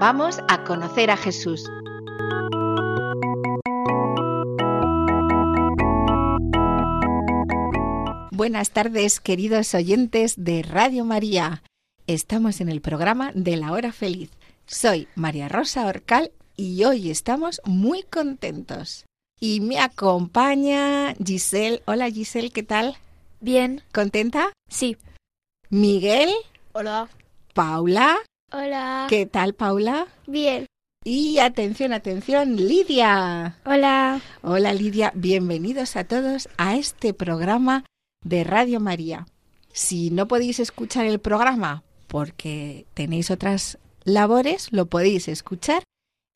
[0.00, 1.64] vamos a conocer a Jesús.
[8.30, 11.62] Buenas tardes, queridos oyentes de Radio María.
[12.06, 14.30] Estamos en el programa de la hora feliz.
[14.66, 19.04] Soy María Rosa Orcal y hoy estamos muy contentos.
[19.38, 21.82] Y me acompaña Giselle.
[21.86, 22.96] Hola Giselle, ¿qué tal?
[23.40, 24.52] Bien, ¿Contenta?
[24.68, 24.96] sí.
[25.70, 26.30] Miguel,
[26.72, 27.08] Hola.
[27.54, 28.18] Paula.
[28.52, 29.06] Hola.
[29.08, 30.08] ¿Qué tal, Paula?
[30.26, 30.66] Bien.
[31.04, 33.56] Y atención, atención, Lidia.
[33.64, 34.20] Hola.
[34.42, 35.10] Hola, Lidia.
[35.14, 37.86] Bienvenidos a todos a este programa
[38.22, 39.26] de Radio María.
[39.72, 45.82] Si no podéis escuchar el programa porque tenéis otras labores, lo podéis escuchar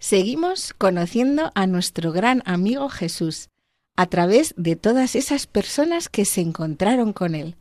[0.00, 3.50] Seguimos conociendo a nuestro gran amigo Jesús
[3.98, 7.58] a través de todas esas personas que se encontraron con él.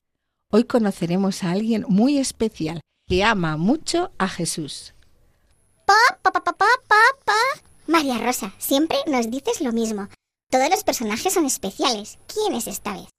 [0.54, 4.94] Hoy conoceremos a alguien muy especial que ama mucho a Jesús.
[5.86, 6.96] Pa, pa, pa, pa, pa, pa,
[7.26, 7.73] pa.
[7.88, 10.08] María Rosa, siempre nos dices lo mismo.
[10.50, 12.18] Todos los personajes son especiales.
[12.28, 13.10] ¿Quién es esta vez?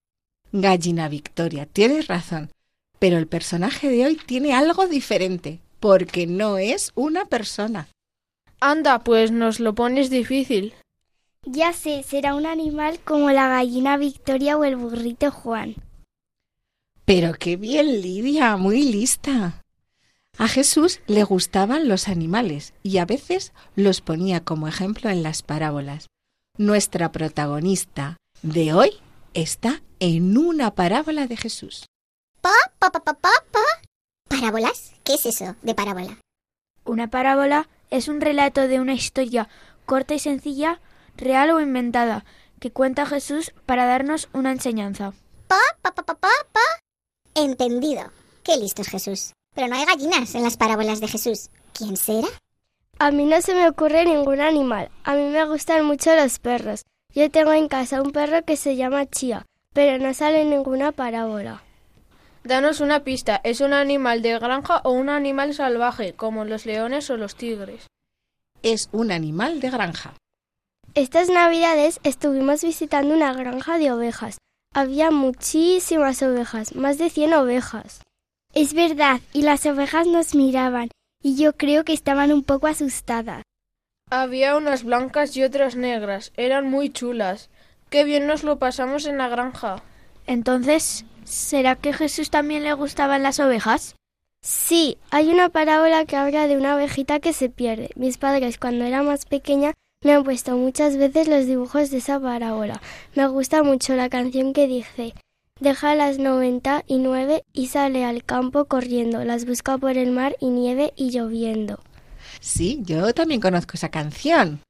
[0.52, 2.50] Gallina Victoria, tienes razón,
[2.98, 7.88] pero el personaje de hoy tiene algo diferente, porque no es una persona.
[8.60, 10.74] Anda, pues nos lo pones difícil.
[11.44, 15.74] Ya sé, será un animal como la gallina Victoria o el burrito Juan.
[17.04, 19.60] Pero qué bien, Lidia, muy lista.
[20.36, 25.42] A Jesús le gustaban los animales y a veces los ponía como ejemplo en las
[25.42, 26.08] parábolas.
[26.58, 28.90] Nuestra protagonista de hoy
[29.32, 31.86] está en una parábola de Jesús.
[32.40, 33.60] Pa, pa, pa, pa, pa, pa.
[34.28, 34.92] ¿Parábolas?
[35.04, 36.18] ¿Qué es eso de parábola?
[36.84, 39.48] Una parábola es un relato de una historia
[39.86, 40.80] corta y sencilla,
[41.16, 42.24] real o inventada,
[42.58, 45.12] que cuenta Jesús para darnos una enseñanza.
[45.46, 46.60] Pa, pa, pa, pa, pa, pa.
[47.34, 48.10] Entendido.
[48.42, 49.32] Qué listo es Jesús.
[49.54, 51.50] Pero no hay gallinas en las parábolas de Jesús.
[51.72, 52.28] ¿Quién será?
[52.98, 54.90] A mí no se me ocurre ningún animal.
[55.04, 56.84] A mí me gustan mucho los perros.
[57.14, 60.92] Yo tengo en casa un perro que se llama Chía, pero no sale en ninguna
[60.92, 61.62] parábola.
[62.42, 63.40] Danos una pista.
[63.42, 67.86] ¿Es un animal de granja o un animal salvaje, como los leones o los tigres?
[68.62, 70.14] Es un animal de granja.
[70.94, 74.38] Estas navidades estuvimos visitando una granja de ovejas.
[74.74, 78.02] Había muchísimas ovejas, más de 100 ovejas.
[78.54, 80.88] Es verdad, y las ovejas nos miraban,
[81.20, 83.42] y yo creo que estaban un poco asustadas.
[84.10, 86.32] Había unas blancas y otras negras.
[86.36, 87.50] Eran muy chulas.
[87.90, 89.82] Qué bien nos lo pasamos en la granja.
[90.28, 93.96] Entonces, ¿será que Jesús también le gustaban las ovejas?
[94.40, 97.90] Sí, hay una parábola que habla de una ovejita que se pierde.
[97.96, 99.72] Mis padres, cuando era más pequeña,
[100.04, 102.80] me han puesto muchas veces los dibujos de esa parábola.
[103.16, 105.14] Me gusta mucho la canción que dice
[105.60, 110.34] Deja las noventa y nueve y sale al campo corriendo, las busca por el mar
[110.40, 111.80] y nieve y lloviendo.
[112.40, 114.60] Sí, yo también conozco esa canción.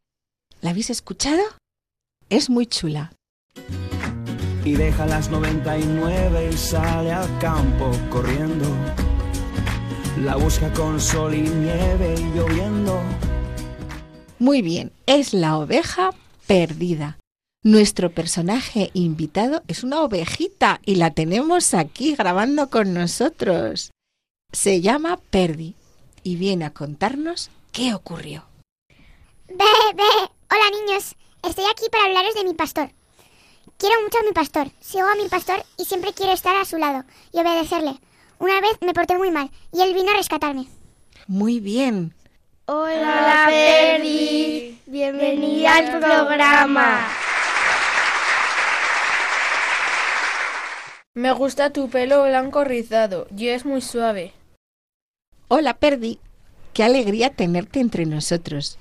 [0.61, 1.43] ¿La habéis escuchado?
[2.29, 3.13] Es muy chula.
[4.65, 8.67] y deja las 99 y sale al campo corriendo.
[10.23, 13.01] La busca con sol y nieve y lloviendo.
[14.39, 16.11] Muy bien, es la oveja
[16.47, 17.19] perdida.
[17.67, 23.91] Nuestro personaje invitado es una ovejita y la tenemos aquí grabando con nosotros.
[24.53, 25.75] Se llama Perdi
[26.23, 28.45] y viene a contarnos qué ocurrió.
[29.49, 29.65] Ve,
[29.95, 30.29] ve.
[30.51, 31.15] Hola niños.
[31.43, 32.91] Estoy aquí para hablaros de mi pastor.
[33.79, 34.71] Quiero mucho a mi pastor.
[34.81, 37.99] Sigo a mi pastor y siempre quiero estar a su lado y obedecerle.
[38.41, 40.67] Una vez me porté muy mal y él vino a rescatarme.
[41.27, 42.15] Muy bien.
[42.67, 44.79] Hola, Perdi.
[44.85, 47.09] Bienvenida al programa.
[51.17, 54.33] Me gusta tu pelo blanco rizado y es muy suave.
[55.47, 56.19] Hola, Perdi.
[56.73, 58.81] Qué alegría tenerte entre nosotros.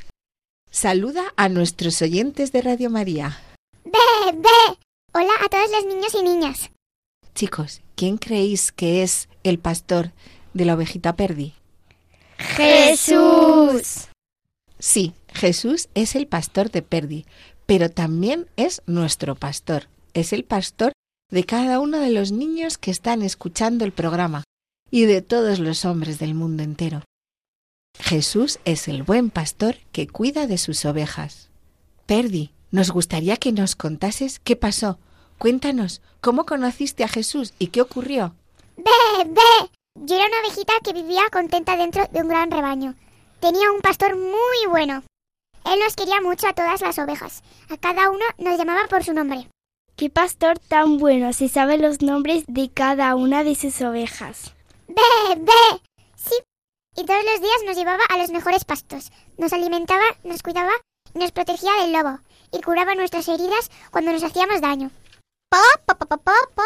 [0.71, 3.39] Saluda a nuestros oyentes de Radio María.
[3.85, 4.77] Ve, ve.
[5.13, 6.71] Hola a todos los niños y niñas.
[7.35, 10.12] Chicos, ¿quién creéis que es el pastor
[10.56, 11.53] de la ovejita Perdi?
[12.39, 14.07] Jesús.
[14.80, 17.27] Sí, Jesús es el pastor de Perdi,
[17.68, 19.88] pero también es nuestro pastor.
[20.15, 20.93] Es el pastor
[21.33, 24.44] de cada uno de los niños que están escuchando el programa
[24.91, 27.01] y de todos los hombres del mundo entero.
[28.00, 31.50] Jesús es el buen pastor que cuida de sus ovejas.
[32.06, 35.00] Perdi, nos gustaría que nos contases qué pasó.
[35.39, 38.35] Cuéntanos, ¿cómo conociste a Jesús y qué ocurrió?
[38.77, 39.69] ¡Ve, ve!
[40.06, 42.94] Yo era una ovejita que vivía contenta dentro de un gran rebaño.
[43.39, 45.01] Tenía un pastor muy bueno.
[45.65, 47.41] Él nos quería mucho a todas las ovejas.
[47.71, 49.47] A cada una nos llamaba por su nombre.
[49.95, 54.54] Qué pastor tan bueno si sabe los nombres de cada una de sus ovejas.
[54.88, 55.81] ¡Ve, ve!
[56.16, 56.34] Sí.
[56.95, 59.12] Y todos los días nos llevaba a los mejores pastos.
[59.38, 60.72] Nos alimentaba, nos cuidaba
[61.13, 62.18] y nos protegía del lobo.
[62.51, 64.90] Y curaba nuestras heridas cuando nos hacíamos daño.
[65.50, 66.63] Po, po, po, po, po, po.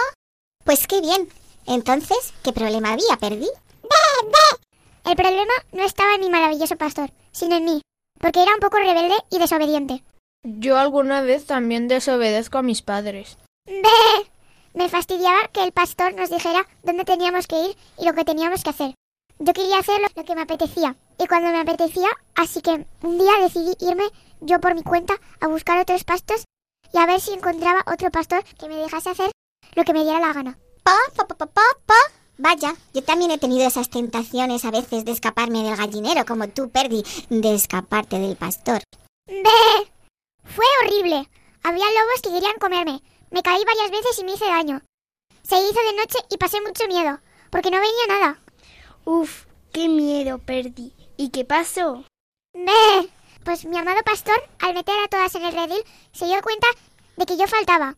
[0.64, 1.28] Pues qué bien.
[1.66, 3.50] Entonces, ¿qué problema había, Perdi?
[3.84, 5.12] ¡Ve, ve!
[5.12, 7.82] El problema no estaba en mi maravilloso pastor, sino en mí,
[8.22, 10.02] porque era un poco rebelde y desobediente.
[10.44, 13.38] Yo alguna vez también desobedezco a mis padres.
[13.66, 13.82] ¡Ve!
[14.74, 18.64] Me fastidiaba que el pastor nos dijera dónde teníamos que ir y lo que teníamos
[18.64, 18.94] que hacer.
[19.40, 23.34] Yo quería hacer lo- que me apetecía, y cuando me apetecía, así que un día
[23.42, 24.04] decidí irme
[24.42, 26.44] yo por mi cuenta a buscar otros pastos
[26.94, 29.32] y a ver si encontraba otro pastor que me dejase hacer
[29.76, 30.58] lo que me diera la gana.
[30.84, 31.94] Po, po, po, po, po, po.
[32.40, 36.70] Vaya, yo también he tenido esas tentaciones a veces de escaparme del gallinero, como tú,
[36.70, 38.82] Perdi, de escaparte del pastor.
[40.56, 41.30] Fue horrible.
[41.64, 43.02] Había lobos que querían comerme.
[43.32, 44.82] Me caí varias veces y me hice daño.
[45.44, 48.40] Se hizo de noche y pasé mucho miedo, porque no veía nada.
[49.06, 50.94] Uf, qué miedo perdí.
[51.18, 52.04] ¿Y qué pasó?
[52.54, 53.10] ¡Ve!
[53.44, 56.68] Pues mi amado pastor, al meter a todas en el redil, se dio cuenta
[57.16, 57.96] de que yo faltaba.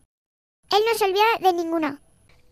[0.70, 1.98] Él no se olvida de ninguno.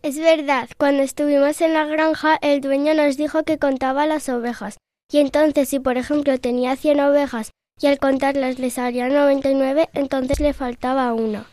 [0.01, 4.77] Es verdad, cuando estuvimos en la granja, el dueño nos dijo que contaba las ovejas.
[5.11, 10.39] Y entonces, si por ejemplo tenía 100 ovejas y al contarlas le salían 99, entonces
[10.39, 11.45] le faltaba una.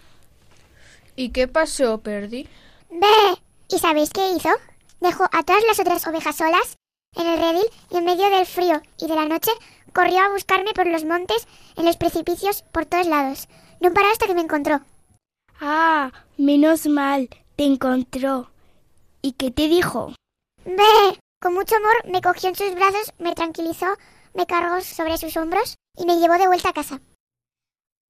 [1.14, 2.48] ¿Y qué pasó, Perdi?
[2.90, 3.38] ¡Ve!
[3.68, 4.50] ¿Y sabéis qué hizo?
[5.00, 6.76] Dejó a todas las otras ovejas solas
[7.14, 9.50] en el redil y en medio del frío y de la noche
[9.92, 11.46] corrió a buscarme por los montes,
[11.76, 13.48] en los precipicios, por todos lados.
[13.80, 14.80] No paró hasta que me encontró.
[15.60, 18.50] Ah, menos mal, te encontró.
[19.22, 20.12] ¿Y qué te dijo?
[20.64, 23.86] Ve, con mucho amor me cogió en sus brazos, me tranquilizó,
[24.34, 27.00] me cargó sobre sus hombros y me llevó de vuelta a casa.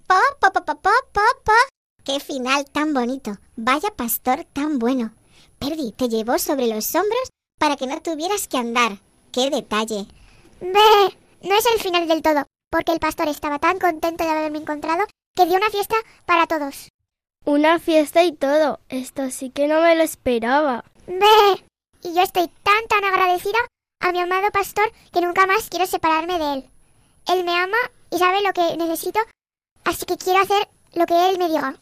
[0.06, 1.52] Po, po, po, po, po, po, po.
[2.04, 3.32] Qué final tan bonito.
[3.56, 5.12] Vaya pastor tan bueno.
[5.58, 7.28] Perdi te llevó sobre los hombros
[7.58, 8.98] para que no tuvieras que andar.
[9.32, 10.06] Qué detalle.
[10.60, 14.58] Ve, no es el final del todo, porque el pastor estaba tan contento de haberme
[14.58, 15.04] encontrado
[15.34, 16.88] que dio una fiesta para todos.
[17.44, 18.80] Una fiesta y todo.
[18.88, 20.84] Esto sí que no me lo esperaba.
[21.06, 21.64] Ve,
[22.02, 23.58] y yo estoy tan tan agradecida
[24.00, 26.70] a mi amado pastor que nunca más quiero separarme de él.
[27.28, 27.76] Él me ama
[28.10, 29.20] y sabe lo que necesito,
[29.84, 31.76] así que quiero hacer lo que él me diga.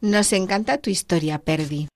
[0.00, 1.88] Nos encanta tu historia, Perdi.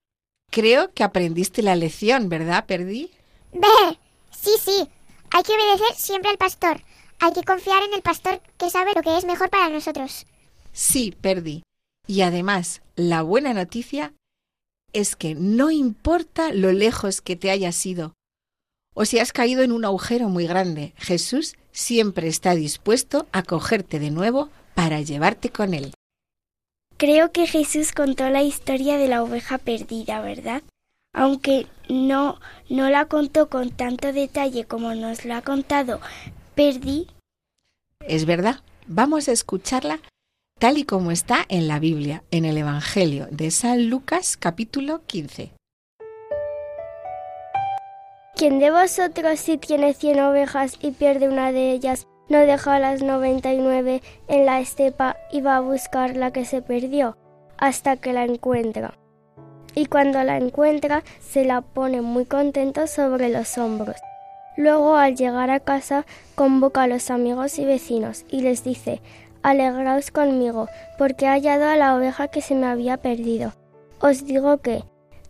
[0.51, 3.11] Creo que aprendiste la lección, ¿verdad, Perdi?
[3.51, 3.99] Ve,
[4.31, 4.87] sí, sí,
[5.31, 6.81] hay que obedecer siempre al pastor.
[7.19, 10.25] Hay que confiar en el pastor que sabe lo que es mejor para nosotros.
[10.71, 11.63] Sí, Perdi.
[12.07, 14.13] Y además, la buena noticia
[14.93, 18.13] es que no importa lo lejos que te hayas ido
[18.99, 23.99] o si has caído en un agujero muy grande, Jesús siempre está dispuesto a cogerte
[23.99, 25.93] de nuevo para llevarte con él.
[26.97, 30.63] Creo que Jesús contó la historia de la oveja perdida, ¿verdad?
[31.13, 36.01] Aunque no, no la contó con tanto detalle como nos lo ha contado
[36.55, 37.07] Perdi.
[38.07, 39.99] Es verdad, vamos a escucharla
[40.59, 45.51] tal y como está en la Biblia, en el Evangelio de San Lucas capítulo 15.
[48.37, 53.01] ¿Quién de vosotros si tiene cien ovejas y pierde una de ellas, no deja las
[53.01, 57.17] noventa y nueve en la estepa y va a buscar la que se perdió
[57.57, 58.93] hasta que la encuentra?
[59.73, 63.95] Y cuando la encuentra, se la pone muy contento sobre los hombros.
[64.55, 69.01] Luego, al llegar a casa, convoca a los amigos y vecinos y les dice,
[69.41, 70.67] Alegraos conmigo,
[70.99, 73.53] porque he hallado a la oveja que se me había perdido.
[73.99, 74.83] Os digo que,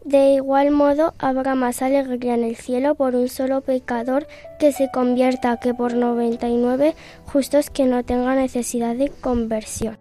[0.08, 4.26] de igual modo, habrá más alegría en el cielo por un solo pecador
[4.58, 6.96] que se convierta que por noventa y nueve
[7.26, 9.98] justos que no tengan necesidad de conversión.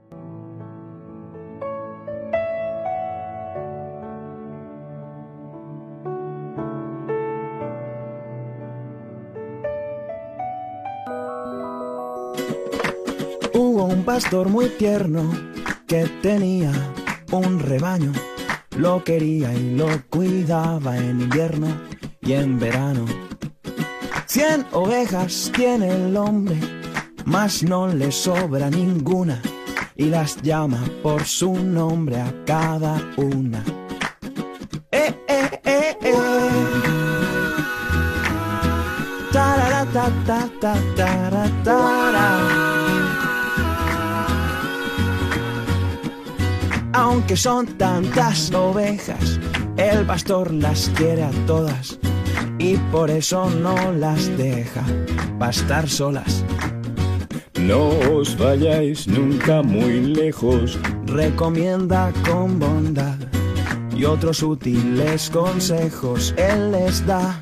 [13.53, 15.29] Hubo un pastor muy tierno
[15.89, 16.71] que tenía
[17.33, 18.13] un rebaño
[18.76, 21.68] lo quería y lo cuidaba en invierno
[22.21, 23.04] y en verano.
[24.26, 26.56] Cien ovejas tiene el hombre,
[27.25, 29.40] mas no le sobra ninguna
[29.97, 33.64] y las llama por su nombre a cada una.
[34.90, 36.47] Eh, eh, eh, eh.
[47.16, 49.40] Aunque son tantas ovejas,
[49.78, 51.99] el pastor las quiere a todas
[52.58, 54.85] y por eso no las deja
[55.38, 56.44] pastar solas.
[57.58, 63.16] No os vayáis nunca muy lejos, recomienda con bondad
[63.96, 67.40] y otros útiles consejos él les da.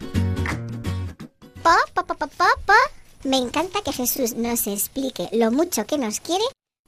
[1.64, 2.78] Pa, pa, pa, pa, pa, pa.
[3.24, 6.44] Me encanta que Jesús nos explique lo mucho que nos quiere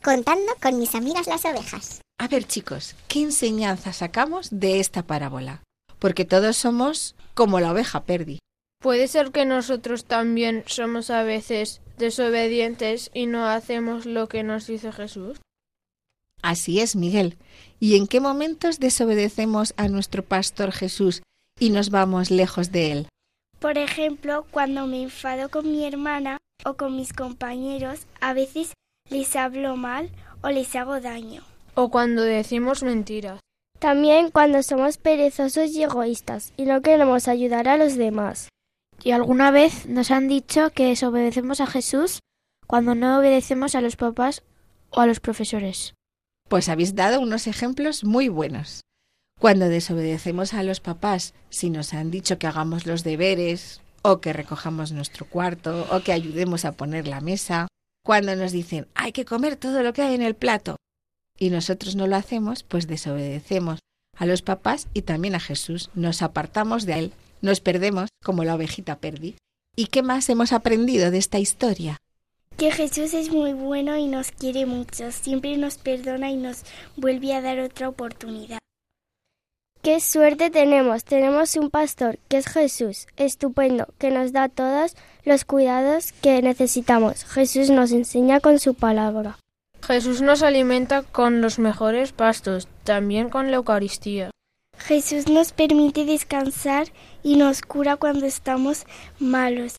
[0.07, 2.01] contando con mis amigas las ovejas.
[2.17, 5.65] A ver, chicos, ¿qué enseñanza sacamos de esta parábola?
[5.99, 8.39] Porque todos somos como la oveja Perdi.
[8.81, 14.69] Puede ser que nosotros también somos a veces desobedientes y no hacemos lo que nos
[14.69, 15.41] dice Jesús.
[16.41, 17.37] Así es, Miguel.
[17.81, 21.23] ¿Y en qué momentos desobedecemos a nuestro pastor Jesús
[21.59, 23.09] y nos vamos lejos de él?
[23.59, 28.73] Por ejemplo, cuando me enfado con mi hermana o con mis compañeros, a veces
[29.11, 30.11] les hablo mal
[30.43, 31.43] o les hago daño.
[31.75, 33.41] O cuando decimos mentiras.
[33.79, 38.49] También cuando somos perezosos y egoístas y no queremos ayudar a los demás.
[39.03, 42.21] Y alguna vez nos han dicho que desobedecemos a Jesús
[42.67, 44.43] cuando no obedecemos a los papás
[44.91, 45.95] o a los profesores.
[46.49, 48.81] Pues habéis dado unos ejemplos muy buenos.
[49.39, 54.33] Cuando desobedecemos a los papás, si nos han dicho que hagamos los deberes, o que
[54.33, 57.69] recojamos nuestro cuarto, o que ayudemos a poner la mesa,
[58.07, 60.77] cuando nos dicen hay que comer todo lo que hay en el plato,
[61.37, 63.81] y nosotros no lo hacemos, pues desobedecemos
[64.17, 68.55] a los papás y también a Jesús, nos apartamos de él, nos perdemos como la
[68.55, 69.35] ovejita perdí.
[69.75, 71.99] ¿Y qué más hemos aprendido de esta historia?
[72.57, 76.63] Que Jesús es muy bueno y nos quiere mucho, siempre nos perdona y nos
[76.97, 78.61] vuelve a dar otra oportunidad.
[79.87, 85.45] Qué suerte tenemos, tenemos un pastor que es Jesús, estupendo, que nos da todos los
[85.45, 87.25] cuidados que necesitamos.
[87.25, 89.39] Jesús nos enseña con su palabra.
[89.87, 94.33] Jesús nos alimenta con los mejores pastos, también con la Eucaristía.
[94.77, 96.89] Jesús nos permite descansar
[97.23, 98.87] y nos cura cuando estamos
[99.21, 99.77] malos.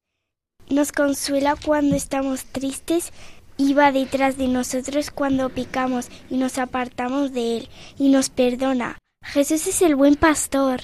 [0.69, 3.11] Nos consuela cuando estamos tristes
[3.57, 8.97] y va detrás de nosotros cuando picamos y nos apartamos de Él y nos perdona.
[9.33, 10.79] Jesús es el buen pastor.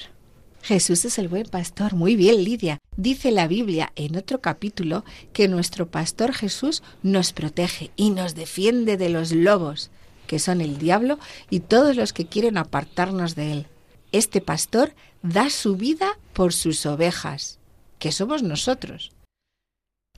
[0.62, 1.94] Jesús es el buen pastor.
[1.94, 2.78] Muy bien, Lidia.
[2.94, 8.98] Dice la Biblia en otro capítulo que nuestro pastor Jesús nos protege y nos defiende
[8.98, 9.90] de los lobos,
[10.26, 13.66] que son el diablo y todos los que quieren apartarnos de él.
[14.12, 17.58] Este pastor da su vida por sus ovejas,
[17.98, 19.12] que somos nosotros.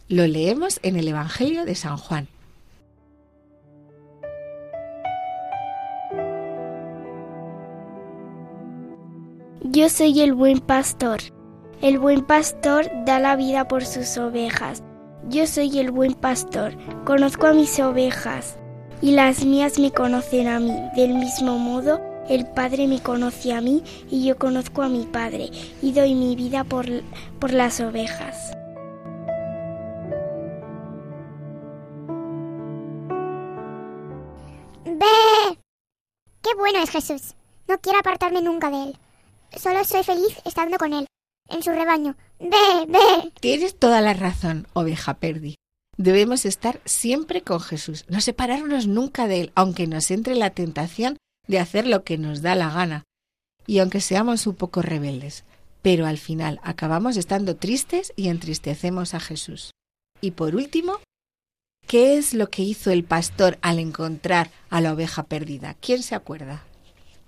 [0.08, 2.28] Lo leemos en el Evangelio de San Juan.
[9.70, 11.18] Yo soy el buen pastor.
[11.82, 14.84] El buen pastor da la vida por sus ovejas.
[15.28, 16.76] Yo soy el buen pastor.
[17.04, 18.58] Conozco a mis ovejas
[19.02, 20.72] y las mías me conocen a mí.
[20.94, 25.50] Del mismo modo, el Padre me conoce a mí y yo conozco a mi Padre
[25.82, 26.86] y doy mi vida por,
[27.40, 28.52] por las ovejas.
[34.84, 35.58] ¡Ve!
[36.40, 37.34] ¡Qué bueno es Jesús!
[37.66, 38.98] No quiero apartarme nunca de él.
[39.56, 41.06] Solo soy feliz estando con él,
[41.48, 42.16] en su rebaño.
[42.38, 43.32] ¡Ve, ve!
[43.40, 45.56] Tienes toda la razón, oveja Perdi.
[45.96, 51.16] Debemos estar siempre con Jesús, no separarnos nunca de él, aunque nos entre la tentación
[51.48, 53.04] de hacer lo que nos da la gana,
[53.66, 55.44] y aunque seamos un poco rebeldes.
[55.80, 59.70] Pero al final acabamos estando tristes y entristecemos a Jesús.
[60.20, 61.00] Y por último,
[61.86, 65.74] ¿qué es lo que hizo el pastor al encontrar a la oveja perdida?
[65.80, 66.64] ¿Quién se acuerda?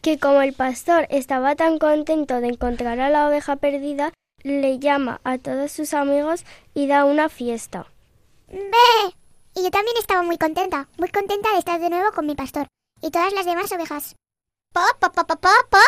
[0.01, 4.13] Que como el pastor estaba tan contento de encontrar a la oveja perdida,
[4.43, 7.87] le llama a todos sus amigos y da una fiesta.
[8.49, 9.15] ¡Ve!
[9.55, 12.67] Y yo también estaba muy contenta, muy contenta de estar de nuevo con mi pastor
[13.03, 14.15] y todas las demás ovejas.
[14.73, 15.79] ¿Po, po, po, po, po, po?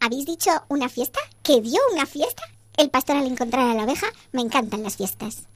[0.00, 1.18] ¿Habéis dicho una fiesta?
[1.42, 2.42] ¿Que dio una fiesta?
[2.76, 5.46] El pastor al encontrar a la oveja, me encantan las fiestas.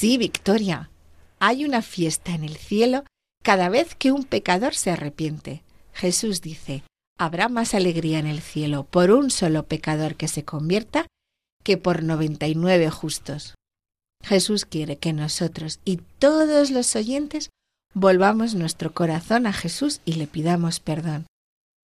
[0.00, 0.88] Sí, Victoria.
[1.40, 3.04] Hay una fiesta en el cielo
[3.44, 5.62] cada vez que un pecador se arrepiente.
[5.92, 6.84] Jesús dice,
[7.18, 11.06] habrá más alegría en el cielo por un solo pecador que se convierta
[11.62, 13.56] que por 99 justos.
[14.24, 17.50] Jesús quiere que nosotros y todos los oyentes
[17.92, 21.26] volvamos nuestro corazón a Jesús y le pidamos perdón.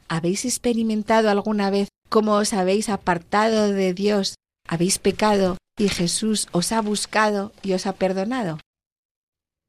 [0.09, 4.37] ¿Habéis experimentado alguna vez cómo os habéis apartado de Dios?
[4.67, 8.59] ¿Habéis pecado y Jesús os ha buscado y os ha perdonado?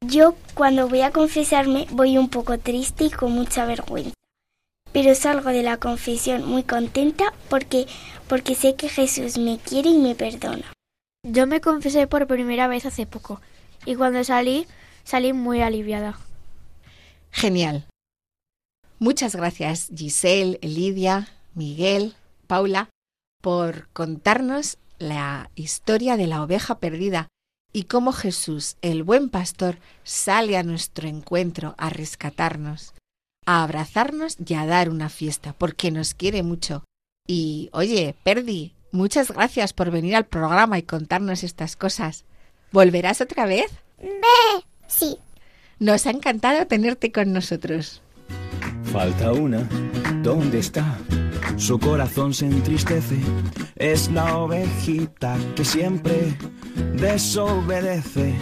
[0.06, 4.14] Yo cuando voy a confesarme voy un poco triste y con mucha vergüenza.
[4.94, 7.88] Pero salgo de la confesión muy contenta porque
[8.28, 10.74] porque sé que Jesús me quiere y me perdona.
[11.24, 13.42] Yo me confesé por primera vez hace poco
[13.86, 14.68] y cuando salí
[15.04, 16.20] salí muy aliviada.
[17.32, 17.86] Genial.
[19.00, 22.16] Muchas gracias Giselle, Lidia, Miguel,
[22.48, 22.90] Paula
[23.42, 27.27] por contarnos la historia de la oveja perdida
[27.74, 32.94] y cómo Jesús, el buen pastor, sale a nuestro encuentro a rescatarnos,
[33.46, 36.84] a abrazarnos y a dar una fiesta, porque nos quiere mucho.
[37.27, 42.25] Y, oye, Perdi, muchas gracias por venir al programa y contarnos estas cosas.
[42.72, 43.72] ¿Volverás otra vez?
[44.01, 45.18] Ve, sí.
[45.80, 48.01] Nos ha encantado tenerte con nosotros.
[48.92, 49.68] Falta una,
[50.24, 50.98] ¿dónde está?
[51.58, 53.18] Su corazón se entristece,
[53.76, 56.38] es la ovejita que siempre
[56.94, 58.36] desobedece.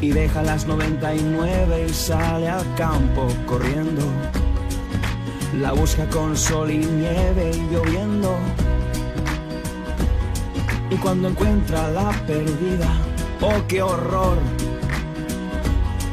[0.00, 4.02] Y deja las 99 y sale al campo corriendo.
[5.60, 8.38] La busca con sol y nieve y lloviendo.
[10.90, 12.90] Y cuando encuentra la perdida,
[13.42, 14.38] oh qué horror,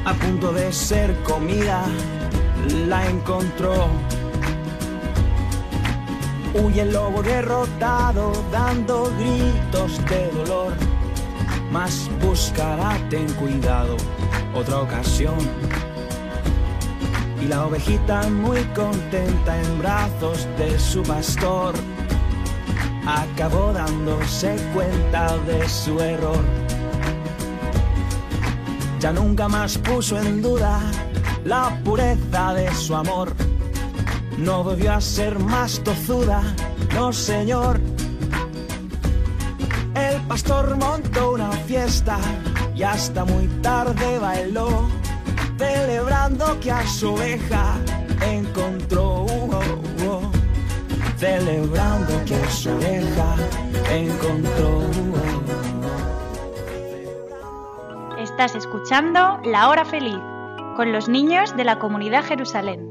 [0.03, 1.85] a punto de ser comida,
[2.87, 3.87] la encontró.
[6.53, 10.73] Huye el lobo derrotado, dando gritos de dolor.
[11.71, 13.95] Mas buscará, ten cuidado,
[14.53, 15.37] otra ocasión.
[17.41, 21.73] Y la ovejita muy contenta en brazos de su pastor,
[23.07, 26.43] acabó dándose cuenta de su error.
[28.99, 30.81] Ya nunca más puso en duda
[31.45, 33.33] la pureza de su amor
[34.41, 36.41] no volvió a ser más tozuda,
[36.93, 37.79] no señor.
[39.95, 42.17] El pastor montó una fiesta
[42.75, 44.87] y hasta muy tarde bailó,
[45.57, 47.75] celebrando que a su oveja
[48.21, 49.23] encontró.
[49.25, 49.51] uh,
[50.07, 50.31] oh.
[51.17, 53.35] Celebrando que a su oveja
[53.91, 54.79] encontró.
[54.79, 55.11] uh,
[58.17, 60.17] Estás escuchando La Hora Feliz
[60.75, 62.90] con los niños de la comunidad Jerusalén.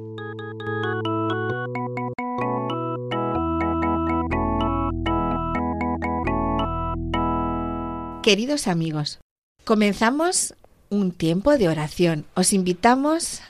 [8.31, 9.19] Queridos amigos,
[9.65, 10.55] comenzamos
[10.89, 12.27] un tiempo de oración.
[12.35, 13.41] Os invitamos,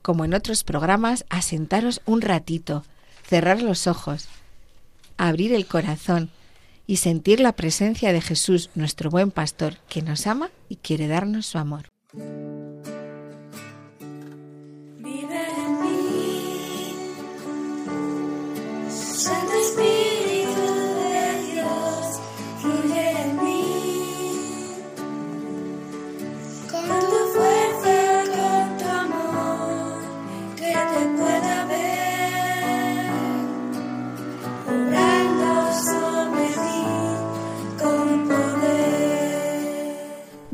[0.00, 2.84] como en otros programas, a sentaros un ratito,
[3.26, 4.28] cerrar los ojos,
[5.16, 6.30] abrir el corazón
[6.86, 11.46] y sentir la presencia de Jesús, nuestro buen pastor, que nos ama y quiere darnos
[11.46, 11.88] su amor.
[12.12, 12.60] Vive
[15.58, 16.92] en mí,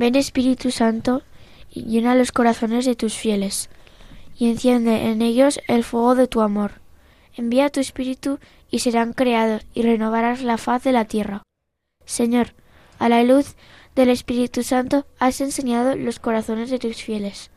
[0.02, 1.22] Ven Espíritu Santo
[1.70, 3.70] y llena los corazones de tus fieles,
[4.36, 6.80] y enciende en ellos el fuego de tu amor.
[7.36, 11.44] Envía tu Espíritu y serán creados, y renovarás la faz de la tierra.
[12.04, 12.52] Señor,
[12.98, 13.54] a la luz
[13.94, 17.52] del Espíritu Santo has enseñado los corazones de tus fieles.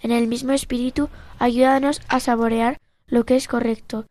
[0.00, 2.78] En el mismo Espíritu, ayúdanos a saborear
[3.08, 4.06] lo que es correcto.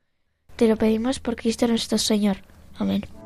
[0.58, 2.38] Te lo pedimos por Cristo nuestro Señor.
[2.78, 3.17] Amén.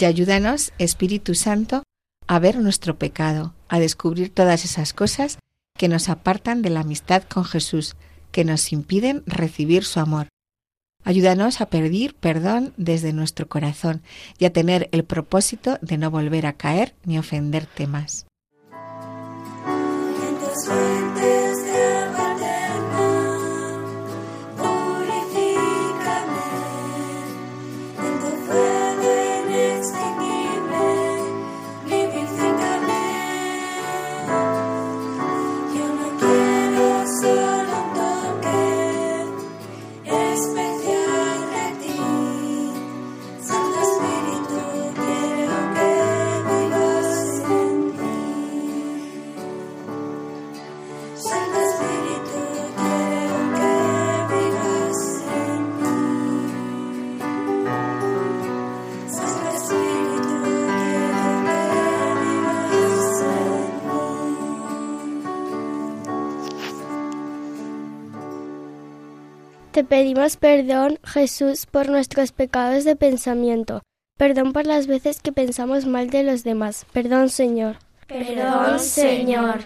[0.00, 1.82] Y ayúdanos, Espíritu Santo,
[2.26, 5.38] a ver nuestro pecado, a descubrir todas esas cosas
[5.76, 7.96] que nos apartan de la amistad con Jesús,
[8.32, 10.28] que nos impiden recibir su amor.
[11.04, 14.02] Ayúdanos a pedir perdón desde nuestro corazón
[14.38, 18.26] y a tener el propósito de no volver a caer ni ofenderte más.
[69.80, 73.80] Te pedimos perdón, Jesús, por nuestros pecados de pensamiento.
[74.18, 76.84] Perdón por las veces que pensamos mal de los demás.
[76.92, 77.76] Perdón, Señor.
[78.06, 79.60] Perdón, Señor.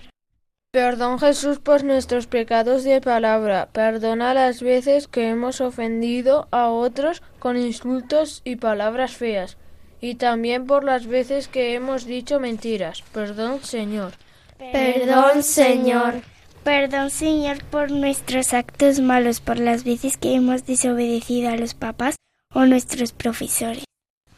[0.71, 3.71] Perdón Jesús por nuestros pecados de palabra.
[3.73, 9.57] Perdona las veces que hemos ofendido a otros con insultos y palabras feas.
[10.01, 13.03] Y también por las veces que hemos dicho mentiras.
[13.13, 14.13] Perdón Señor.
[14.59, 16.23] Perdón, Señor.
[16.65, 22.17] Perdón, Señor, por nuestros actos malos, por las veces que hemos desobedecido a los papás
[22.55, 23.85] o nuestros profesores.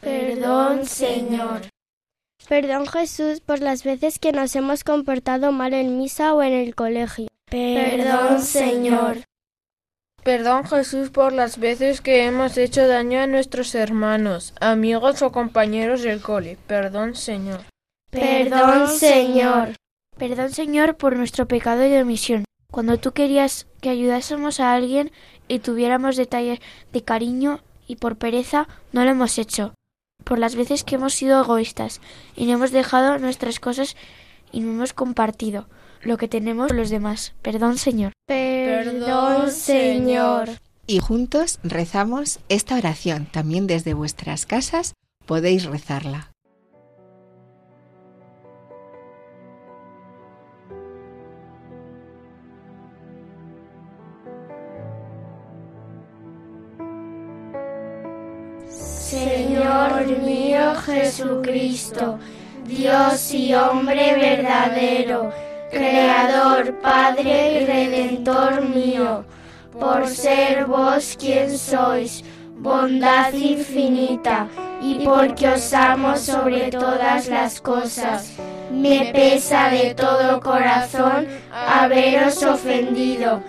[0.01, 1.61] Perdón, Señor.
[2.49, 6.75] Perdón, Jesús, por las veces que nos hemos comportado mal en misa o en el
[6.75, 7.27] colegio.
[7.49, 9.23] Perdón, Señor.
[10.23, 16.01] Perdón Jesús por las veces que hemos hecho daño a nuestros hermanos, amigos o compañeros
[16.01, 16.57] del cole.
[16.67, 17.61] Perdón Señor.
[18.09, 19.69] Perdón, Señor.
[20.17, 22.43] Perdón, Señor, por nuestro pecado de omisión.
[22.71, 25.11] Cuando tú querías que ayudásemos a alguien
[25.47, 26.59] y tuviéramos detalles
[26.91, 29.73] de cariño y por pereza no lo hemos hecho.
[30.23, 32.01] Por las veces que hemos sido egoístas
[32.35, 33.95] y no hemos dejado nuestras cosas
[34.51, 35.67] y no hemos compartido
[36.01, 37.33] lo que tenemos con los demás.
[37.41, 38.13] Perdón, Señor.
[38.27, 40.49] Perdón, Señor.
[40.87, 43.27] Y juntos rezamos esta oración.
[43.31, 44.93] También desde vuestras casas
[45.25, 46.31] podéis rezarla.
[59.09, 62.19] Señor mío Jesucristo,
[62.65, 65.31] Dios y hombre verdadero,
[65.71, 69.23] Creador, Padre y Redentor mío,
[69.79, 72.21] por ser vos quien sois,
[72.57, 74.49] bondad infinita,
[74.81, 78.33] y porque os amo sobre todas las cosas.
[78.73, 83.41] Me pesa de todo corazón haberos ofendido.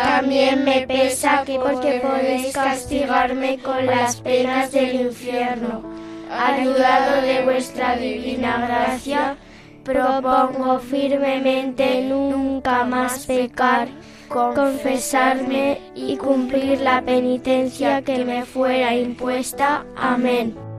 [0.00, 5.82] También me pesa que porque podéis castigarme con las penas del infierno.
[6.30, 9.36] Ayudado de vuestra divina gracia,
[9.84, 13.88] propongo firmemente nunca más pecar,
[14.28, 19.84] confesarme y cumplir la penitencia que me fuera impuesta.
[19.94, 20.71] Amén.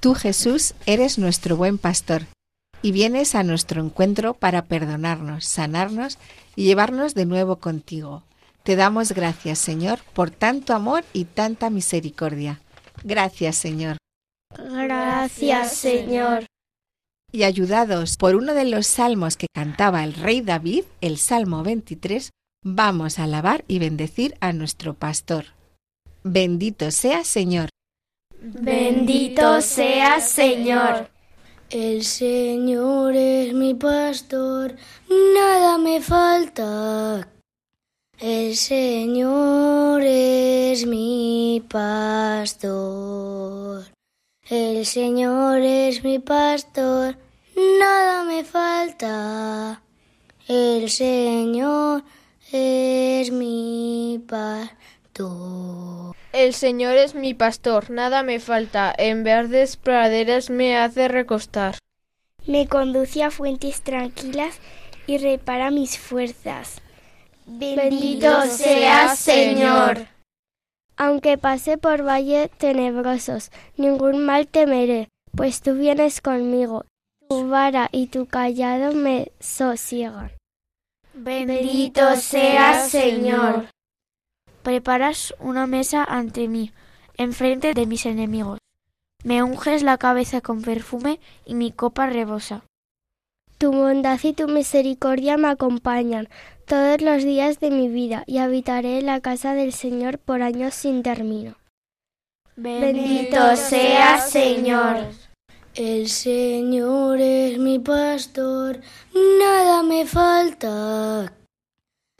[0.00, 2.22] Tú, Jesús, eres nuestro buen pastor
[2.82, 6.18] y vienes a nuestro encuentro para perdonarnos, sanarnos
[6.54, 8.22] y llevarnos de nuevo contigo.
[8.62, 12.60] Te damos gracias, Señor, por tanto amor y tanta misericordia.
[13.02, 13.96] Gracias, Señor.
[14.56, 16.46] Gracias, Señor.
[17.32, 22.30] Y ayudados por uno de los salmos que cantaba el rey David, el Salmo 23,
[22.64, 25.46] vamos a alabar y bendecir a nuestro pastor.
[26.22, 27.68] Bendito sea, Señor.
[28.40, 31.08] Bendito seas, Señor.
[31.70, 34.76] El Señor es mi pastor,
[35.34, 37.28] nada me falta.
[38.20, 42.78] El Señor es mi pastor.
[44.48, 47.16] El Señor es mi pastor,
[47.80, 49.82] nada me falta.
[50.46, 52.04] El Señor
[52.52, 56.17] es mi pastor.
[56.32, 61.76] El Señor es mi pastor, nada me falta, en verdes praderas me hace recostar.
[62.46, 64.58] Me conduce a fuentes tranquilas
[65.06, 66.82] y repara mis fuerzas.
[67.46, 70.06] Bendito seas, Señor.
[70.98, 76.84] Aunque pase por valles tenebrosos, ningún mal temeré, pues tú vienes conmigo.
[77.28, 80.32] Tu vara y tu callado me sosiegan.
[81.14, 83.66] Bendito seas, Señor.
[84.68, 86.72] Preparas una mesa ante mí,
[87.16, 88.58] enfrente de mis enemigos.
[89.24, 92.64] Me unges la cabeza con perfume y mi copa rebosa.
[93.56, 96.28] Tu bondad y tu misericordia me acompañan
[96.66, 100.74] todos los días de mi vida y habitaré en la casa del Señor por años
[100.74, 101.54] sin término.
[102.54, 104.98] Bendito seas, Señor.
[105.76, 108.82] El Señor es mi pastor,
[109.14, 111.32] nada me falta.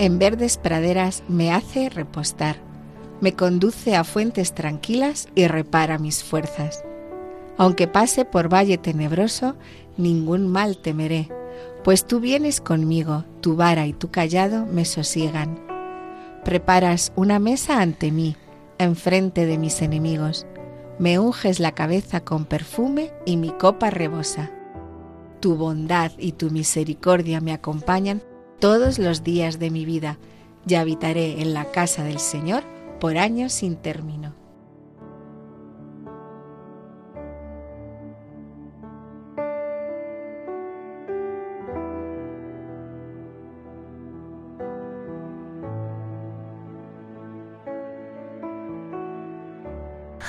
[0.00, 2.56] En verdes praderas me hace repostar.
[3.20, 6.84] Me conduce a fuentes tranquilas y repara mis fuerzas.
[7.56, 9.56] Aunque pase por valle tenebroso,
[9.96, 11.28] ningún mal temeré,
[11.82, 15.58] pues tú vienes conmigo, tu vara y tu callado me sosiegan.
[16.44, 18.36] Preparas una mesa ante mí,
[18.78, 20.46] enfrente de mis enemigos.
[21.00, 24.52] Me unges la cabeza con perfume y mi copa rebosa.
[25.40, 28.22] Tu bondad y tu misericordia me acompañan
[28.58, 30.18] todos los días de mi vida,
[30.66, 32.62] y habitaré en la casa del Señor
[33.00, 34.37] por años sin término.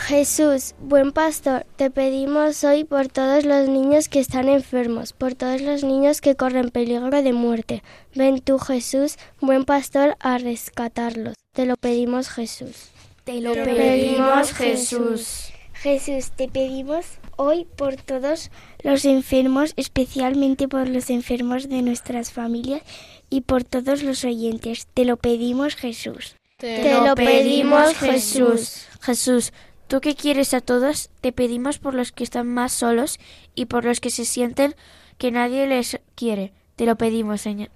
[0.10, 5.62] Jesús, buen pastor, te pedimos hoy por todos los niños que están enfermos, por todos
[5.62, 7.84] los niños que corren peligro de muerte.
[8.16, 11.36] Ven tú, Jesús, buen pastor, a rescatarlos.
[11.54, 12.90] Te lo pedimos, Jesús.
[13.24, 15.50] Te lo pedimos, Jesús.
[15.74, 18.50] Jesús, te pedimos hoy por todos
[18.82, 22.82] los enfermos, especialmente por los enfermos de nuestras familias
[23.30, 24.88] y por todos los oyentes.
[24.92, 26.36] Te lo pedimos, Jesús.
[26.58, 28.88] Te, lo pedimos, Jesús.
[29.02, 29.54] Jesús,
[29.90, 33.20] tú que quieres a todos, te pedimos por los que están más solos
[33.56, 34.76] y por los que se sienten
[35.18, 36.54] que nadie les quiere.
[36.78, 37.70] Te lo pedimos, Señor.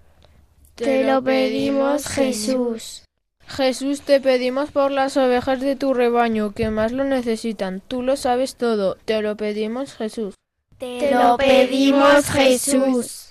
[0.75, 3.03] Te lo pedimos, Jesús.
[3.45, 7.81] Jesús, te pedimos por las ovejas de tu rebaño que más lo necesitan.
[7.85, 8.95] Tú lo sabes todo.
[9.03, 10.35] Te lo pedimos, Jesús.
[10.77, 13.29] Te lo pedimos, Jesús.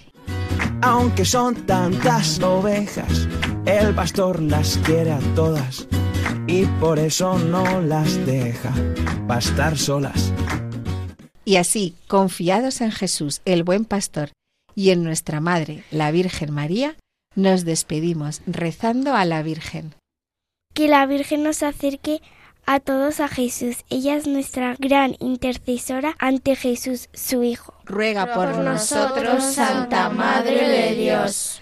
[0.82, 3.28] Aunque son tantas ovejas,
[3.64, 5.86] el pastor las quiere a todas
[6.46, 8.72] y por eso no las deja
[9.26, 10.32] pastar solas.
[11.44, 14.30] Y así, confiados en Jesús, el buen pastor,
[14.74, 16.96] y en nuestra Madre, la Virgen María,
[17.34, 19.94] nos despedimos rezando a la Virgen.
[20.74, 22.20] Que la Virgen nos acerque
[22.66, 23.84] a todos a Jesús.
[23.90, 27.74] Ella es nuestra gran intercesora ante Jesús, su Hijo.
[27.84, 31.61] Ruega por, nosotros, Santa Madre de Dios.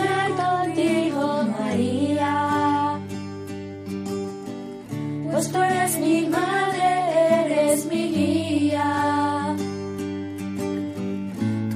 [5.49, 9.55] Tú eres mi madre, eres mi guía.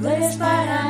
[0.00, 0.85] Tú eres para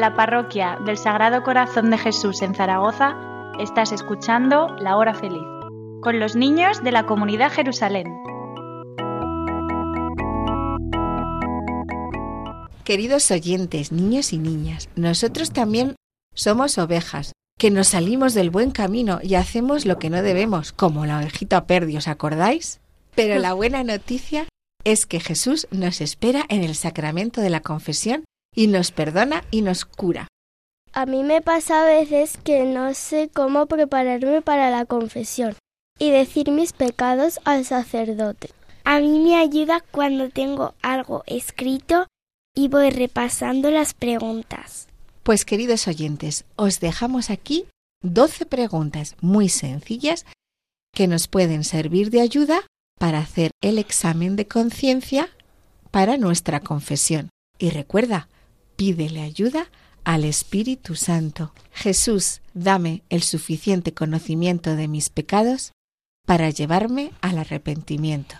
[0.00, 3.16] la parroquia del Sagrado Corazón de Jesús en Zaragoza,
[3.60, 5.42] estás escuchando La Hora Feliz,
[6.00, 8.06] con los niños de la comunidad Jerusalén.
[12.82, 15.96] Queridos oyentes, niños y niñas, nosotros también
[16.34, 21.04] somos ovejas, que nos salimos del buen camino y hacemos lo que no debemos, como
[21.04, 22.80] la ovejita perdi, ¿os acordáis?
[23.14, 24.48] Pero la buena noticia
[24.84, 29.62] es que Jesús nos espera en el sacramento de la confesión y nos perdona y
[29.62, 30.28] nos cura.
[30.92, 35.54] A mí me pasa a veces que no sé cómo prepararme para la confesión
[35.98, 38.50] y decir mis pecados al sacerdote.
[38.84, 42.06] A mí me ayuda cuando tengo algo escrito
[42.56, 44.88] y voy repasando las preguntas.
[45.22, 47.66] Pues queridos oyentes, os dejamos aquí
[48.02, 50.26] 12 preguntas muy sencillas
[50.92, 52.66] que nos pueden servir de ayuda
[52.98, 55.28] para hacer el examen de conciencia
[55.90, 57.28] para nuestra confesión.
[57.58, 58.28] Y recuerda,
[58.80, 59.66] pídele ayuda
[60.04, 61.52] al Espíritu Santo.
[61.70, 65.74] Jesús, dame el suficiente conocimiento de mis pecados
[66.26, 68.36] para llevarme al arrepentimiento.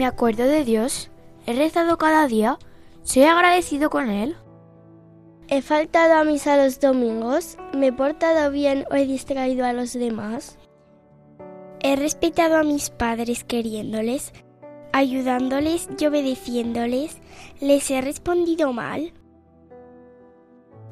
[0.00, 1.10] Me acuerdo de Dios,
[1.46, 2.58] he rezado cada día,
[3.02, 4.34] soy agradecido con Él.
[5.48, 7.58] ¿He faltado a misa los domingos?
[7.76, 10.56] ¿Me he portado bien o he distraído a los demás?
[11.80, 14.32] ¿He respetado a mis padres queriéndoles,
[14.94, 17.18] ayudándoles y obedeciéndoles?
[17.60, 19.12] ¿Les he respondido mal?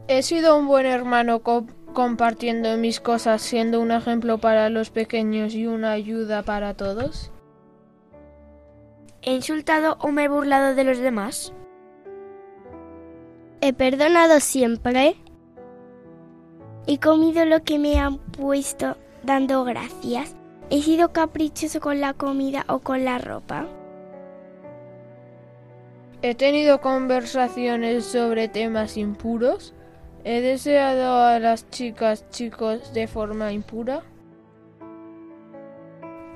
[0.07, 5.55] He sido un buen hermano co- compartiendo mis cosas, siendo un ejemplo para los pequeños
[5.55, 7.33] y una ayuda para todos.
[9.29, 11.53] ¿He insultado o me he burlado de los demás?
[13.61, 15.17] ¿He perdonado siempre?
[16.87, 20.35] ¿He comido lo que me han puesto dando gracias?
[20.71, 23.67] ¿He sido caprichoso con la comida o con la ropa?
[26.23, 29.75] He tenido conversaciones sobre temas impuros.
[30.25, 34.01] He deseado a las chicas chicos de forma impura.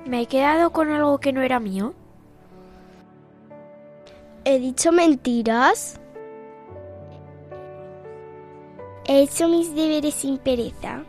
[0.05, 1.95] ¿Me he quedado con algo que no era mío?
[4.45, 6.01] ¿He dicho mentiras?
[9.07, 11.05] ¿He hecho mis deberes sin pereza?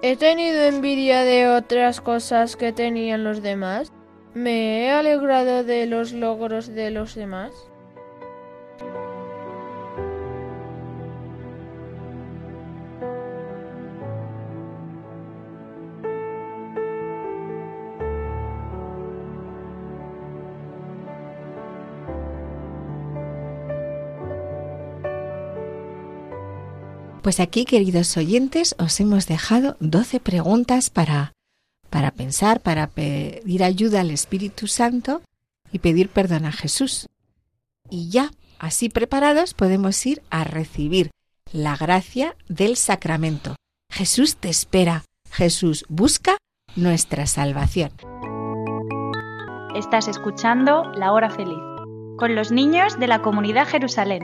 [0.00, 3.92] He tenido envidia de otras cosas que tenían los demás.
[4.32, 7.52] Me he alegrado de los logros de los demás.
[27.22, 31.34] Pues aquí, queridos oyentes, os hemos dejado 12 preguntas para,
[31.88, 35.22] para pensar, para pedir ayuda al Espíritu Santo
[35.70, 37.08] y pedir perdón a Jesús.
[37.88, 41.12] Y ya, así preparados, podemos ir a recibir
[41.52, 43.54] la gracia del sacramento.
[43.88, 45.04] Jesús te espera.
[45.30, 46.38] Jesús busca
[46.74, 47.92] nuestra salvación.
[49.76, 51.62] Estás escuchando La Hora Feliz
[52.18, 54.22] con los niños de la comunidad Jerusalén.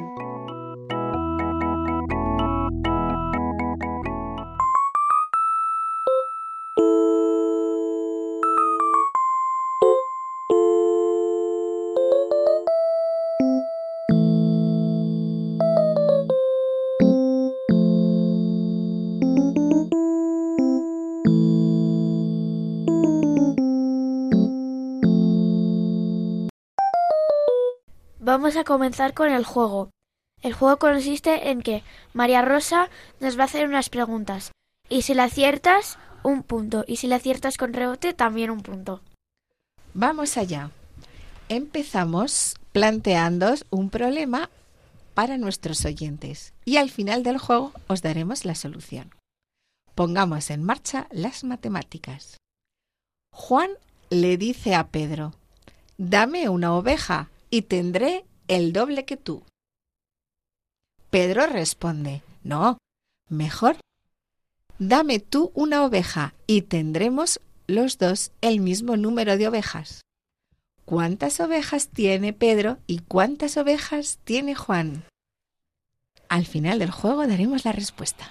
[28.49, 29.91] Vamos a comenzar con el juego.
[30.41, 31.83] El juego consiste en que
[32.15, 32.89] María Rosa
[33.21, 34.53] nos va a hacer unas preguntas
[34.89, 39.03] y si la aciertas, un punto y si la aciertas con rebote, también un punto.
[39.93, 40.71] Vamos allá.
[41.51, 44.49] Empezamos planteándoos un problema
[45.13, 49.15] para nuestros oyentes y al final del juego os daremos la solución.
[49.95, 52.39] Pongamos en marcha las matemáticas.
[53.31, 53.69] Juan
[54.09, 55.35] le dice a Pedro,
[55.99, 59.43] dame una oveja y tendré el doble que tú.
[61.11, 62.79] Pedro responde, no,
[63.29, 63.77] mejor,
[64.79, 70.03] dame tú una oveja y tendremos los dos el mismo número de ovejas.
[70.85, 75.05] ¿Cuántas ovejas tiene Pedro y cuántas ovejas tiene Juan?
[76.29, 78.31] Al final del juego daremos la respuesta.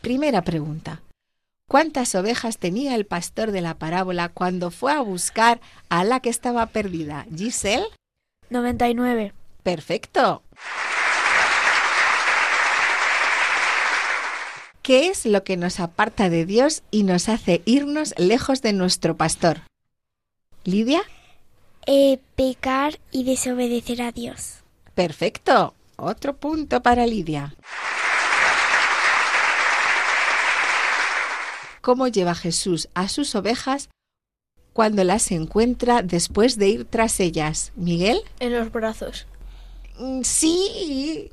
[0.00, 1.02] Primera pregunta.
[1.68, 6.30] ¿Cuántas ovejas tenía el pastor de la parábola cuando fue a buscar a la que
[6.30, 7.26] estaba perdida?
[7.34, 7.88] ¿Giselle?
[8.50, 9.32] 99.
[9.62, 10.42] Perfecto.
[14.82, 19.16] ¿Qué es lo que nos aparta de Dios y nos hace irnos lejos de nuestro
[19.16, 19.62] pastor?
[20.64, 21.02] Lidia,
[21.88, 24.64] Eh, pecar y desobedecer a Dios.
[24.94, 25.74] perfecto.
[25.98, 27.54] Otro punto para Lidia.
[31.80, 33.88] ¿Cómo lleva Jesús a sus ovejas
[34.76, 37.72] cuando las encuentra después de ir tras ellas?
[37.76, 39.26] Miguel, En los brazos.
[39.98, 41.32] Mm, sí.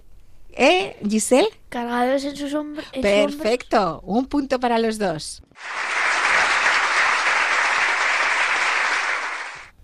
[0.54, 1.50] ¿Eh, Giselle?
[1.68, 2.86] Cargados en sus hombros.
[3.02, 4.00] Perfecto.
[4.06, 5.44] Un punto para los dos.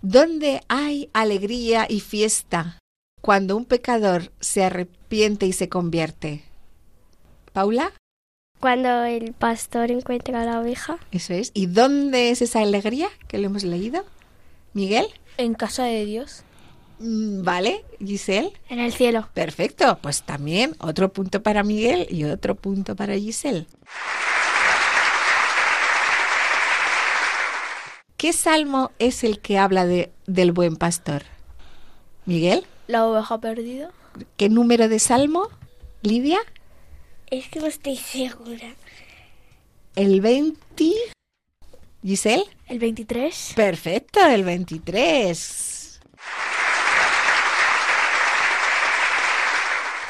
[0.00, 2.78] ¿Dónde hay alegría y fiesta
[3.20, 6.44] cuando un pecador se arrepiente y se convierte?
[7.52, 7.92] ¿Paula?
[8.60, 10.98] Cuando el pastor encuentra a la oveja.
[11.12, 11.50] Eso es.
[11.54, 14.04] ¿Y dónde es esa alegría que lo hemos leído?
[14.74, 15.06] ¿Miguel?
[15.38, 16.42] En casa de Dios.
[16.98, 18.52] Mm, Vale, Giselle.
[18.68, 19.28] En el cielo.
[19.32, 19.98] Perfecto.
[20.02, 23.66] Pues también otro punto para Miguel y otro punto para Giselle.
[28.16, 31.22] ¿Qué salmo es el que habla de, del buen pastor?
[32.26, 33.90] Miguel, La oveja perdida.
[34.36, 35.48] ¿qué número de salmo?
[36.02, 36.38] Lidia,
[37.30, 38.74] Es que no estoy segura.
[39.96, 40.58] el 20.
[42.02, 43.52] Giselle, El 23.
[43.54, 46.00] perfecto, el 23.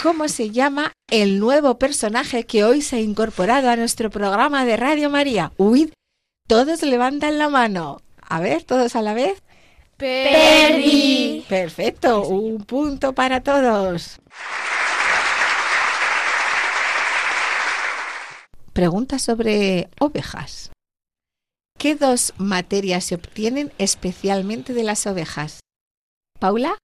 [0.02, 4.76] ¿Cómo se llama el nuevo personaje que hoy se ha incorporado a nuestro programa de
[4.76, 5.52] Radio María?
[5.58, 5.92] Uy,
[6.48, 8.00] todos levantan la mano.
[8.20, 9.42] A ver, todos a la vez.
[9.98, 11.44] Perdi.
[11.48, 14.20] Perfecto, un punto para todos.
[18.72, 20.70] Pregunta sobre ovejas.
[21.78, 25.60] ¿Qué dos materias se obtienen especialmente de las ovejas?
[26.38, 26.76] Paula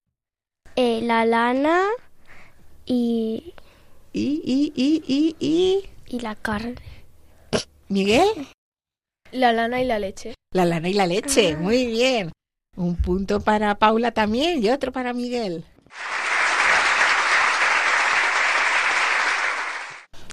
[0.74, 1.84] Eh, la lana
[2.84, 3.54] y,
[4.12, 6.74] y, y, y, y, y y la carne.
[7.88, 8.48] Miguel.
[9.32, 10.34] La lana y la leche.
[10.52, 12.32] La lana y la leche, muy bien.
[12.76, 15.64] Un punto para Paula también y otro para Miguel.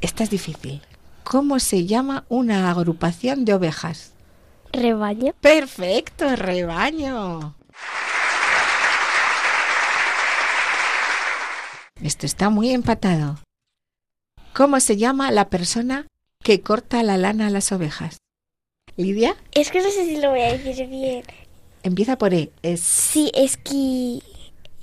[0.02, 0.82] Esta es difícil.
[1.24, 4.12] ¿Cómo se llama una agrupación de ovejas?
[4.72, 5.34] Rebaño.
[5.40, 7.56] Perfecto, rebaño.
[12.02, 13.40] Esto está muy empatado.
[14.54, 16.08] ¿Cómo se llama la persona
[16.44, 18.18] que corta la lana a las ovejas?
[18.98, 21.24] Lidia, Es que no sé si lo voy a decir bien.
[21.82, 22.52] empieza por E.
[22.62, 24.22] Es Sí, esqui...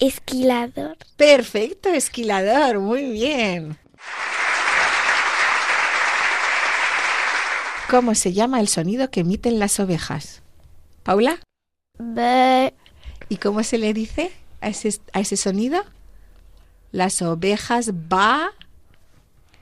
[0.00, 0.96] esquilador.
[1.16, 3.78] perfecto, esquilador, muy bien.
[7.90, 10.42] ¿Cómo se llama el sonido que emiten las ovejas?
[11.02, 11.40] Paula,
[11.98, 12.72] Be-
[13.28, 14.30] ¿y cómo se le dice
[14.60, 15.82] a ese, a ese sonido?
[16.92, 18.50] Las ovejas va...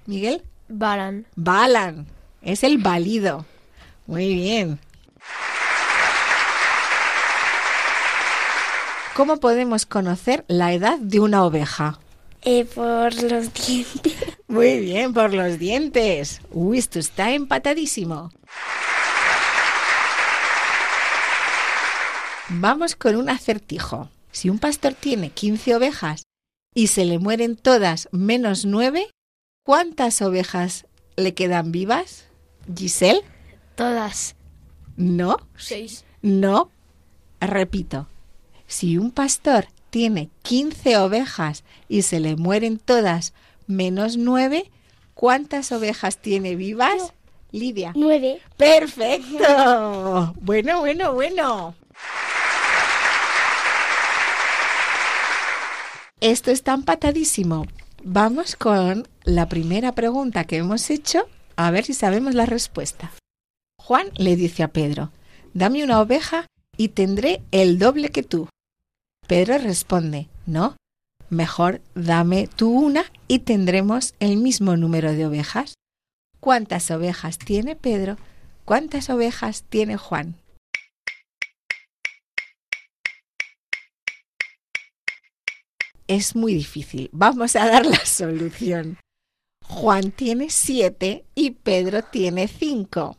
[0.06, 1.26] Miguel, Balan.
[1.36, 2.06] balan.
[2.42, 3.46] Es el balido.
[4.06, 4.78] Muy bien.
[9.16, 11.98] ¿Cómo podemos conocer la edad de una oveja?
[12.42, 14.14] eh, por los dientes.
[14.48, 16.40] Muy bien, por los dientes.
[16.50, 18.30] Uy, esto está empatadísimo.
[22.48, 24.08] Vamos con un acertijo.
[24.32, 26.22] Si un pastor tiene 15 ovejas
[26.74, 29.10] y se le mueren todas menos 9,
[29.64, 30.86] ¿cuántas ovejas
[31.16, 32.24] le quedan vivas?
[32.74, 33.22] Giselle,
[33.74, 34.34] Todas.
[34.96, 36.04] no, Seis.
[36.22, 36.70] no.
[37.40, 38.08] Repito,
[38.66, 43.32] si un pastor tiene 15 ovejas y se le mueren todas
[43.68, 44.70] menos 9,
[45.14, 47.12] ¿cuántas ovejas tiene vivas?
[47.50, 47.92] Lidia.
[47.94, 48.40] Nueve.
[48.56, 50.34] Perfecto.
[50.40, 51.74] Bueno, bueno, bueno.
[56.20, 57.66] Esto está empatadísimo.
[58.02, 63.12] Vamos con la primera pregunta que hemos hecho, a ver si sabemos la respuesta.
[63.80, 65.12] Juan le dice a Pedro,
[65.54, 66.46] dame una oveja
[66.76, 68.48] y tendré el doble que tú.
[69.26, 70.76] Pedro responde, no,
[71.30, 75.74] mejor dame tú una y tendremos el mismo número de ovejas.
[76.40, 78.16] ¿Cuántas ovejas tiene Pedro?
[78.64, 80.36] ¿Cuántas ovejas tiene Juan?
[86.06, 87.10] Es muy difícil.
[87.12, 88.98] Vamos a dar la solución.
[89.64, 93.18] Juan tiene siete y Pedro tiene cinco.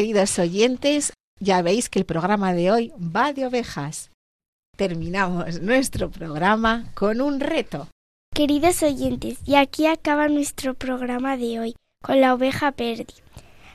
[0.00, 4.10] Queridos oyentes, ya veis que el programa de hoy va de ovejas.
[4.74, 7.86] Terminamos nuestro programa con un reto.
[8.34, 13.12] Queridos oyentes, y aquí acaba nuestro programa de hoy con la oveja Perdi.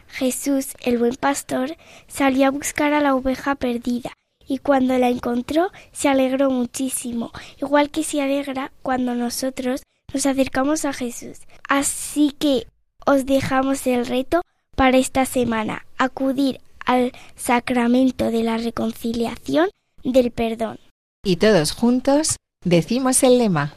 [0.07, 4.11] Jesús, el buen pastor, salió a buscar a la oveja perdida
[4.47, 10.85] y cuando la encontró se alegró muchísimo, igual que se alegra cuando nosotros nos acercamos
[10.85, 11.41] a Jesús.
[11.69, 12.65] Así que
[13.05, 14.41] os dejamos el reto
[14.75, 19.69] para esta semana, acudir al sacramento de la reconciliación
[20.03, 20.79] del perdón.
[21.23, 23.73] Y todos juntos decimos el lema.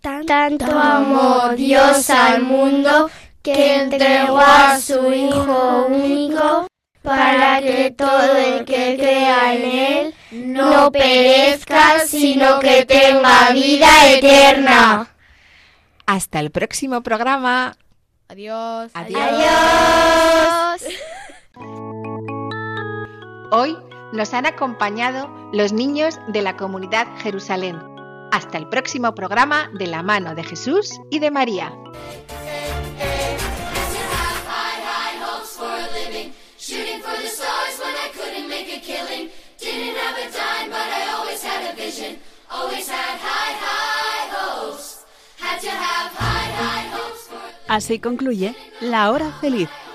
[0.00, 3.10] Tanto amó Dios al mundo
[3.42, 6.66] que entregó a su Hijo único
[7.02, 15.08] para que todo el que crea en Él no perezca, sino que tenga vida eterna.
[16.04, 17.76] Hasta el próximo programa.
[18.28, 18.90] Adiós.
[18.94, 20.82] Adiós.
[23.52, 23.76] Hoy
[24.12, 27.78] nos han acompañado los niños de la comunidad Jerusalén.
[28.32, 31.72] Hasta el próximo programa de la mano de Jesús y de María.
[47.68, 49.68] Así concluye La Hora Feliz,